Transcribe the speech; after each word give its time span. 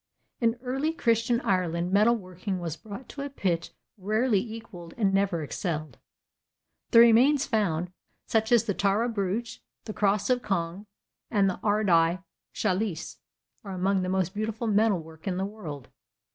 In 0.39 0.57
early 0.63 0.93
Christian 0.93 1.39
Ireland 1.41 1.93
metalworking 1.93 2.57
was 2.57 2.75
brought 2.75 3.07
to 3.09 3.21
a 3.21 3.29
pitch 3.29 3.69
rarely 3.99 4.39
equalled 4.39 4.95
and 4.97 5.13
never 5.13 5.43
excelled. 5.43 5.99
The 6.89 6.97
remains 6.97 7.45
found, 7.45 7.91
such 8.25 8.51
as 8.51 8.63
the 8.63 8.73
Tara 8.73 9.07
Brooch, 9.07 9.61
the 9.85 9.93
Cross 9.93 10.31
of 10.31 10.41
Cong, 10.41 10.87
and 11.29 11.47
the 11.47 11.59
Ardagh 11.61 12.23
Chalice, 12.51 13.17
are 13.63 13.73
among 13.73 14.01
the 14.01 14.09
most 14.09 14.33
beautiful 14.33 14.65
metalwork 14.65 15.27
in 15.27 15.37
the 15.37 15.45
world. 15.45 15.87